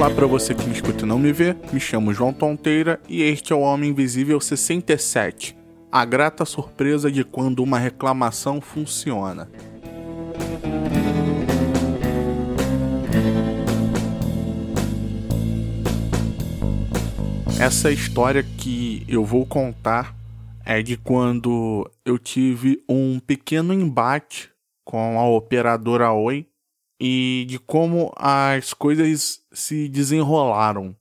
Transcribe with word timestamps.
Olá 0.00 0.08
para 0.08 0.26
você 0.26 0.54
que 0.54 0.64
me 0.64 0.72
escuta 0.72 1.04
e 1.04 1.06
não 1.06 1.18
me 1.18 1.30
vê, 1.30 1.54
me 1.74 1.78
chamo 1.78 2.14
João 2.14 2.32
Tonteira 2.32 2.98
e 3.06 3.20
este 3.20 3.52
é 3.52 3.54
o 3.54 3.60
Homem 3.60 3.90
Invisível 3.90 4.40
67. 4.40 5.54
A 5.92 6.06
grata 6.06 6.46
surpresa 6.46 7.12
de 7.12 7.22
quando 7.22 7.62
uma 7.62 7.78
reclamação 7.78 8.62
funciona. 8.62 9.50
Essa 17.60 17.92
história 17.92 18.42
que 18.42 19.04
eu 19.06 19.22
vou 19.22 19.44
contar 19.44 20.16
é 20.64 20.80
de 20.80 20.96
quando 20.96 21.86
eu 22.06 22.18
tive 22.18 22.82
um 22.88 23.20
pequeno 23.20 23.74
embate 23.74 24.50
com 24.82 25.20
a 25.20 25.28
operadora 25.28 26.10
Oi 26.10 26.46
e 27.00 27.46
de 27.48 27.58
como 27.58 28.12
as 28.16 28.74
coisas 28.74 29.40
se 29.50 29.88
desenrolaram. 29.88 30.94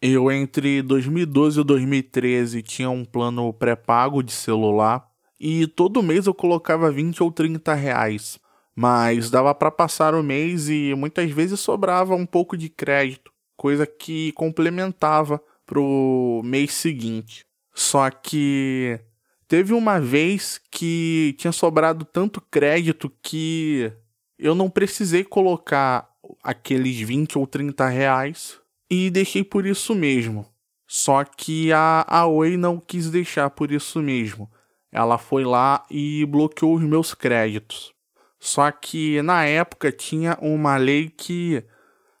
Eu, 0.00 0.30
entre 0.30 0.82
2012 0.82 1.60
e 1.60 1.64
2013, 1.64 2.62
tinha 2.62 2.90
um 2.90 3.04
plano 3.04 3.52
pré-pago 3.52 4.22
de 4.22 4.32
celular 4.32 5.06
e 5.38 5.66
todo 5.66 6.02
mês 6.02 6.26
eu 6.26 6.34
colocava 6.34 6.90
20 6.90 7.22
ou 7.22 7.30
30 7.30 7.74
reais. 7.74 8.38
Mas 8.74 9.30
dava 9.30 9.54
para 9.54 9.70
passar 9.70 10.14
o 10.14 10.22
mês 10.22 10.68
e 10.68 10.94
muitas 10.96 11.30
vezes 11.30 11.60
sobrava 11.60 12.14
um 12.14 12.26
pouco 12.26 12.56
de 12.56 12.68
crédito, 12.68 13.30
coisa 13.56 13.86
que 13.86 14.32
complementava 14.32 15.40
pro 15.64 16.42
mês 16.44 16.72
seguinte. 16.72 17.46
Só 17.72 18.10
que 18.10 18.98
teve 19.46 19.72
uma 19.72 20.00
vez 20.00 20.60
que 20.70 21.34
tinha 21.38 21.52
sobrado 21.52 22.04
tanto 22.04 22.40
crédito 22.40 23.12
que 23.22 23.92
eu 24.38 24.54
não 24.54 24.68
precisei 24.68 25.24
colocar 25.24 26.08
aqueles 26.42 27.00
20 27.00 27.38
ou 27.38 27.46
30 27.46 27.86
reais 27.88 28.60
e 28.90 29.10
deixei 29.10 29.44
por 29.44 29.66
isso 29.66 29.94
mesmo. 29.94 30.46
Só 30.86 31.24
que 31.24 31.72
a, 31.72 32.04
a 32.06 32.26
Oi 32.26 32.56
não 32.56 32.78
quis 32.78 33.10
deixar 33.10 33.50
por 33.50 33.72
isso 33.72 34.00
mesmo. 34.00 34.50
Ela 34.92 35.18
foi 35.18 35.44
lá 35.44 35.84
e 35.90 36.24
bloqueou 36.26 36.74
os 36.74 36.82
meus 36.82 37.14
créditos. 37.14 37.92
Só 38.38 38.70
que 38.70 39.20
na 39.22 39.44
época 39.44 39.90
tinha 39.90 40.38
uma 40.40 40.76
lei 40.76 41.08
que 41.08 41.64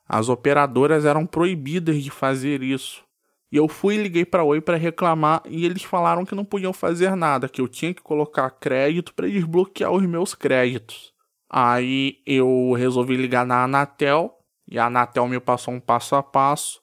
as 0.08 0.28
operadoras 0.28 1.04
eram 1.04 1.26
proibidas 1.26 2.02
de 2.02 2.10
fazer 2.10 2.62
isso. 2.62 3.04
E 3.52 3.56
eu 3.56 3.68
fui 3.68 3.94
e 3.94 4.02
liguei 4.02 4.24
para 4.24 4.42
Oi 4.42 4.60
para 4.60 4.76
reclamar 4.76 5.42
e 5.46 5.64
eles 5.64 5.84
falaram 5.84 6.24
que 6.24 6.34
não 6.34 6.44
podiam 6.44 6.72
fazer 6.72 7.14
nada, 7.14 7.48
que 7.48 7.60
eu 7.60 7.68
tinha 7.68 7.94
que 7.94 8.02
colocar 8.02 8.50
crédito 8.50 9.14
para 9.14 9.28
desbloquear 9.28 9.92
os 9.92 10.04
meus 10.04 10.34
créditos. 10.34 11.13
Aí 11.48 12.18
eu 12.26 12.72
resolvi 12.76 13.16
ligar 13.16 13.46
na 13.46 13.64
Anatel 13.64 14.38
e 14.68 14.78
a 14.78 14.86
Anatel 14.86 15.28
me 15.28 15.38
passou 15.38 15.74
um 15.74 15.80
passo 15.80 16.16
a 16.16 16.22
passo. 16.22 16.80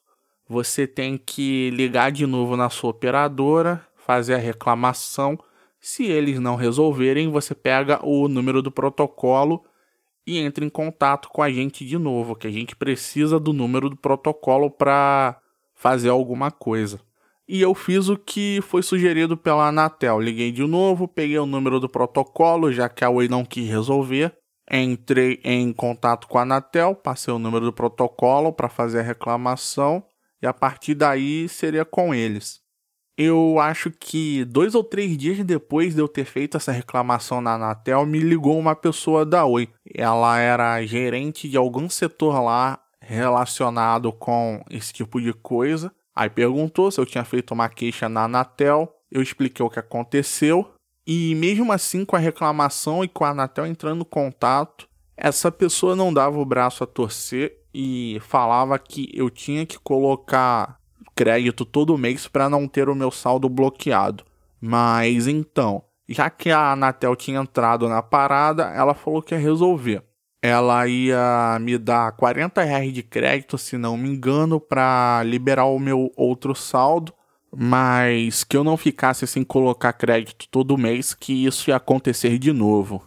Você 0.48 0.86
tem 0.86 1.18
que 1.18 1.70
ligar 1.72 2.12
de 2.12 2.26
novo 2.26 2.56
na 2.56 2.70
sua 2.70 2.92
operadora, 2.92 3.86
fazer 3.96 4.36
a 4.36 4.38
reclamação. 4.38 5.38
Se 5.80 6.06
eles 6.06 6.40
não 6.40 6.56
resolverem, 6.56 7.30
você 7.30 7.56
pega 7.56 8.06
o 8.06 8.28
número 8.28 8.62
do 8.62 8.72
protocolo 8.72 9.66
e 10.26 10.38
entra 10.38 10.64
em 10.64 10.70
contato 10.70 11.30
com 11.30 11.42
a 11.42 11.50
gente 11.50 11.86
de 11.86 11.98
novo, 11.98 12.36
que 12.36 12.48
a 12.48 12.52
gente 12.52 12.76
precisa 12.76 13.40
do 13.40 13.54
número 13.54 13.90
do 13.90 13.96
protocolo 13.96 14.70
para 14.70 15.40
fazer 15.74 16.10
alguma 16.10 16.52
coisa. 16.52 17.00
E 17.48 17.62
eu 17.62 17.74
fiz 17.74 18.08
o 18.08 18.16
que 18.16 18.62
foi 18.62 18.84
sugerido 18.84 19.36
pela 19.36 19.68
Anatel. 19.68 20.20
Liguei 20.20 20.52
de 20.52 20.66
novo, 20.66 21.08
peguei 21.08 21.40
o 21.40 21.46
número 21.46 21.80
do 21.80 21.90
protocolo, 21.90 22.72
já 22.72 22.88
que 22.88 23.04
a 23.04 23.10
Oi 23.10 23.28
não 23.28 23.44
quis 23.44 23.68
resolver. 23.68 24.38
Entrei 24.72 25.42
em 25.44 25.74
contato 25.74 26.28
com 26.28 26.38
a 26.38 26.44
Anatel, 26.44 26.96
passei 26.96 27.34
o 27.34 27.40
número 27.40 27.66
do 27.66 27.74
protocolo 27.74 28.54
para 28.54 28.70
fazer 28.70 29.00
a 29.00 29.04
reclamação 29.04 30.02
e 30.42 30.48
a 30.48 30.54
partir 30.54 30.96
daí 30.96 31.50
seria 31.50 31.84
com 31.84 32.16
eles. 32.16 32.62
Eu 33.18 33.60
acho 33.60 33.92
que 33.92 34.46
dois 34.46 34.74
ou 34.74 34.84
três 34.84 35.18
dias 35.18 35.44
depois 35.46 35.94
de 35.94 36.02
eu 36.02 36.08
ter 36.08 36.26
feito 36.26 36.56
essa 36.56 36.72
reclamação 36.72 37.42
na 37.42 37.56
Anatel, 37.56 38.06
me 38.06 38.20
ligou 38.20 38.58
uma 38.58 38.76
pessoa 38.76 39.26
da 39.26 39.46
Oi. 39.46 39.68
Ela 39.94 40.40
era 40.40 40.84
gerente 40.86 41.50
de 41.50 41.58
algum 41.58 41.90
setor 41.90 42.42
lá 42.42 42.80
relacionado 43.02 44.14
com 44.14 44.64
esse 44.70 44.94
tipo 44.94 45.20
de 45.22 45.34
coisa. 45.34 45.92
Aí 46.16 46.30
perguntou 46.30 46.90
se 46.90 47.00
eu 47.00 47.06
tinha 47.06 47.26
feito 47.26 47.54
uma 47.54 47.68
queixa 47.68 48.08
na 48.08 48.24
Anatel. 48.24 48.92
Eu 49.12 49.22
expliquei 49.22 49.66
o 49.66 49.70
que 49.70 49.80
aconteceu. 49.80 50.74
E 51.06 51.34
mesmo 51.36 51.72
assim, 51.72 52.06
com 52.06 52.16
a 52.16 52.20
reclamação 52.20 53.04
e 53.04 53.08
com 53.08 53.26
a 53.26 53.30
Anatel 53.30 53.66
entrando 53.66 54.02
em 54.02 54.06
contato, 54.06 54.88
essa 55.18 55.52
pessoa 55.52 55.96
não 55.96 56.14
dava 56.14 56.40
o 56.40 56.46
braço 56.46 56.84
a 56.84 56.88
torcer 56.88 57.58
e 57.74 58.20
falava 58.22 58.78
que 58.78 59.10
eu 59.14 59.30
tinha 59.30 59.66
que 59.66 59.80
colocar 59.80 60.80
crédito 61.16 61.66
todo 61.66 61.98
mês 61.98 62.28
para 62.28 62.50
não 62.50 62.68
ter 62.68 62.90
o 62.90 62.96
meu 62.96 63.12
saldo 63.12 63.50
bloqueado. 63.50 64.24
Mas 64.60 65.28
então, 65.28 65.84
já 66.08 66.30
que 66.30 66.52
a 66.52 66.72
Anatel 66.72 67.16
tinha 67.16 67.40
entrado 67.40 67.88
na 67.90 68.02
parada, 68.02 68.64
ela 68.76 68.94
falou 68.94 69.22
que 69.22 69.34
ia 69.34 69.40
resolver. 69.40 70.04
Ela 70.42 70.88
ia 70.88 71.60
me 71.62 71.78
dar 71.78 72.12
40 72.14 72.64
reais 72.64 72.92
de 72.92 73.04
crédito, 73.04 73.58
se 73.58 73.78
não 73.78 73.96
me 73.96 74.10
engano, 74.10 74.60
para 74.60 75.22
liberar 75.24 75.66
o 75.66 75.78
meu 75.78 76.12
outro 76.16 76.56
saldo 76.56 77.14
mas 77.54 78.44
que 78.44 78.56
eu 78.56 78.64
não 78.64 78.78
ficasse 78.78 79.28
sem 79.28 79.44
colocar 79.44 79.94
crédito 79.94 80.48
todo 80.50 80.78
mês, 80.78 81.14
que 81.14 81.46
isso 81.46 81.70
ia 81.70 81.76
acontecer 81.76 82.38
de 82.38 82.54
novo. 82.54 83.06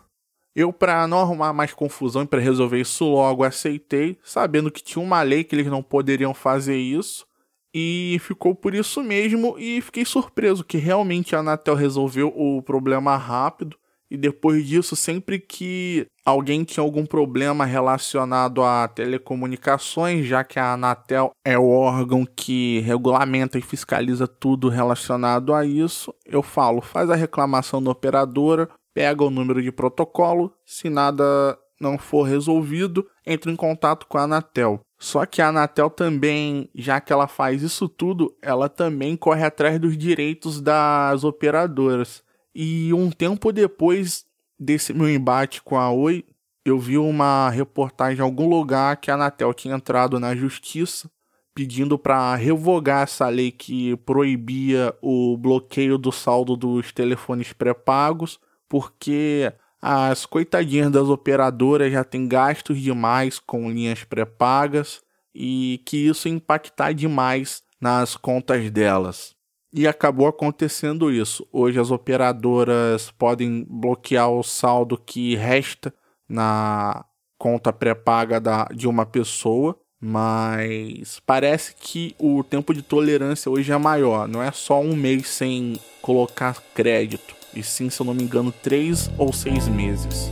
Eu, 0.54 0.72
para 0.72 1.08
não 1.08 1.18
arrumar 1.18 1.52
mais 1.52 1.72
confusão 1.72 2.22
e 2.22 2.26
para 2.26 2.40
resolver 2.40 2.80
isso 2.80 3.04
logo, 3.04 3.42
aceitei, 3.42 4.18
sabendo 4.22 4.70
que 4.70 4.82
tinha 4.82 5.02
uma 5.02 5.22
lei 5.22 5.42
que 5.42 5.54
eles 5.54 5.66
não 5.66 5.82
poderiam 5.82 6.32
fazer 6.32 6.76
isso, 6.76 7.26
e 7.74 8.18
ficou 8.20 8.54
por 8.54 8.72
isso 8.72 9.02
mesmo. 9.02 9.58
E 9.58 9.80
fiquei 9.80 10.04
surpreso 10.04 10.62
que 10.62 10.78
realmente 10.78 11.34
a 11.34 11.40
Anatel 11.40 11.74
resolveu 11.74 12.28
o 12.28 12.62
problema 12.62 13.16
rápido 13.16 13.76
e 14.10 14.16
depois 14.16 14.66
disso, 14.66 14.94
sempre 14.94 15.38
que 15.38 16.06
alguém 16.24 16.64
tinha 16.64 16.82
algum 16.82 17.04
problema 17.04 17.64
relacionado 17.64 18.62
a 18.62 18.86
telecomunicações, 18.88 20.26
já 20.26 20.44
que 20.44 20.58
a 20.58 20.72
Anatel 20.74 21.32
é 21.44 21.58
o 21.58 21.68
órgão 21.68 22.24
que 22.24 22.80
regulamenta 22.80 23.58
e 23.58 23.62
fiscaliza 23.62 24.26
tudo 24.26 24.68
relacionado 24.68 25.52
a 25.52 25.64
isso, 25.64 26.14
eu 26.24 26.42
falo, 26.42 26.80
faz 26.80 27.10
a 27.10 27.14
reclamação 27.14 27.82
da 27.82 27.90
operadora, 27.90 28.68
pega 28.92 29.24
o 29.24 29.30
número 29.30 29.62
de 29.62 29.72
protocolo, 29.72 30.52
se 30.64 30.88
nada 30.88 31.58
não 31.80 31.98
for 31.98 32.22
resolvido, 32.22 33.06
entra 33.26 33.50
em 33.50 33.56
contato 33.56 34.06
com 34.06 34.16
a 34.16 34.22
Anatel. 34.22 34.80
Só 34.98 35.26
que 35.26 35.42
a 35.42 35.48
Anatel 35.48 35.90
também, 35.90 36.70
já 36.74 37.00
que 37.00 37.12
ela 37.12 37.26
faz 37.26 37.62
isso 37.62 37.88
tudo, 37.88 38.34
ela 38.40 38.68
também 38.68 39.16
corre 39.16 39.44
atrás 39.44 39.78
dos 39.78 39.98
direitos 39.98 40.60
das 40.60 41.24
operadoras. 41.24 42.22
E 42.54 42.92
um 42.94 43.10
tempo 43.10 43.52
depois 43.52 44.24
desse 44.58 44.92
meu 44.92 45.08
embate 45.08 45.60
com 45.62 45.76
a 45.76 45.90
Oi, 45.90 46.24
eu 46.64 46.78
vi 46.78 46.96
uma 46.96 47.50
reportagem 47.50 48.18
em 48.18 48.22
algum 48.22 48.48
lugar 48.48 48.96
que 48.96 49.10
a 49.10 49.14
Anatel 49.14 49.52
tinha 49.52 49.74
entrado 49.74 50.20
na 50.20 50.34
justiça 50.34 51.10
pedindo 51.54 51.96
para 51.96 52.34
revogar 52.34 53.04
essa 53.04 53.28
lei 53.28 53.52
que 53.52 53.96
proibia 53.98 54.94
o 55.00 55.36
bloqueio 55.36 55.96
do 55.96 56.10
saldo 56.10 56.56
dos 56.56 56.92
telefones 56.92 57.52
pré-pagos, 57.52 58.40
porque 58.68 59.52
as 59.80 60.26
coitadinhas 60.26 60.90
das 60.90 61.08
operadoras 61.08 61.92
já 61.92 62.02
têm 62.02 62.26
gastos 62.26 62.80
demais 62.80 63.38
com 63.38 63.70
linhas 63.70 64.02
pré-pagas 64.02 65.00
e 65.32 65.80
que 65.86 66.08
isso 66.08 66.28
impactar 66.28 66.92
demais 66.92 67.62
nas 67.80 68.16
contas 68.16 68.68
delas. 68.70 69.33
E 69.76 69.88
acabou 69.88 70.28
acontecendo 70.28 71.10
isso. 71.10 71.44
Hoje 71.52 71.80
as 71.80 71.90
operadoras 71.90 73.10
podem 73.10 73.66
bloquear 73.68 74.30
o 74.30 74.44
saldo 74.44 74.96
que 74.96 75.34
resta 75.34 75.92
na 76.28 77.04
conta 77.36 77.72
pré-paga 77.72 78.40
de 78.72 78.86
uma 78.86 79.04
pessoa, 79.04 79.76
mas 80.00 81.20
parece 81.26 81.74
que 81.74 82.14
o 82.20 82.44
tempo 82.44 82.72
de 82.72 82.82
tolerância 82.82 83.50
hoje 83.50 83.72
é 83.72 83.76
maior. 83.76 84.28
Não 84.28 84.40
é 84.40 84.52
só 84.52 84.80
um 84.80 84.94
mês 84.94 85.26
sem 85.26 85.76
colocar 86.00 86.62
crédito, 86.72 87.34
e 87.52 87.60
sim, 87.60 87.90
se 87.90 88.00
eu 88.00 88.06
não 88.06 88.14
me 88.14 88.22
engano, 88.22 88.52
três 88.52 89.10
ou 89.18 89.32
seis 89.32 89.66
meses. 89.66 90.30